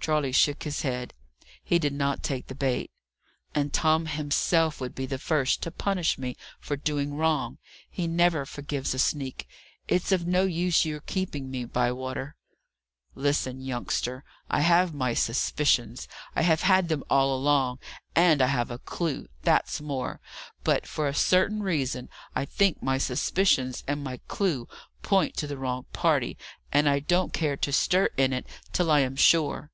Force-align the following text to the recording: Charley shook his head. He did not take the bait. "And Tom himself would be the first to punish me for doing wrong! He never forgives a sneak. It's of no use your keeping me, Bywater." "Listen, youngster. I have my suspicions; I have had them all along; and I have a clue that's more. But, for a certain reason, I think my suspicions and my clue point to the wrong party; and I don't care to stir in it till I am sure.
Charley 0.00 0.32
shook 0.32 0.62
his 0.62 0.80
head. 0.80 1.12
He 1.62 1.78
did 1.78 1.92
not 1.92 2.22
take 2.22 2.46
the 2.46 2.54
bait. 2.54 2.90
"And 3.54 3.74
Tom 3.74 4.06
himself 4.06 4.80
would 4.80 4.94
be 4.94 5.04
the 5.04 5.18
first 5.18 5.60
to 5.64 5.70
punish 5.70 6.16
me 6.16 6.34
for 6.58 6.78
doing 6.78 7.12
wrong! 7.12 7.58
He 7.90 8.06
never 8.06 8.46
forgives 8.46 8.94
a 8.94 8.98
sneak. 8.98 9.46
It's 9.86 10.10
of 10.10 10.26
no 10.26 10.44
use 10.44 10.86
your 10.86 11.00
keeping 11.00 11.50
me, 11.50 11.66
Bywater." 11.66 12.36
"Listen, 13.14 13.60
youngster. 13.60 14.24
I 14.48 14.62
have 14.62 14.94
my 14.94 15.12
suspicions; 15.12 16.08
I 16.34 16.40
have 16.40 16.62
had 16.62 16.88
them 16.88 17.04
all 17.10 17.36
along; 17.36 17.78
and 18.16 18.40
I 18.40 18.46
have 18.46 18.70
a 18.70 18.78
clue 18.78 19.28
that's 19.42 19.78
more. 19.78 20.22
But, 20.64 20.86
for 20.86 21.06
a 21.06 21.12
certain 21.14 21.62
reason, 21.62 22.08
I 22.34 22.46
think 22.46 22.82
my 22.82 22.96
suspicions 22.96 23.84
and 23.86 24.02
my 24.02 24.20
clue 24.26 24.68
point 25.02 25.36
to 25.36 25.46
the 25.46 25.58
wrong 25.58 25.84
party; 25.92 26.38
and 26.72 26.88
I 26.88 26.98
don't 26.98 27.34
care 27.34 27.58
to 27.58 27.72
stir 27.74 28.08
in 28.16 28.32
it 28.32 28.46
till 28.72 28.90
I 28.90 29.00
am 29.00 29.14
sure. 29.14 29.70